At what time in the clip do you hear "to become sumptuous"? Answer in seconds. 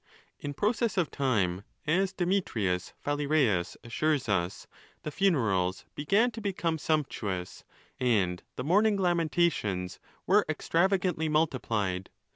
6.31-7.63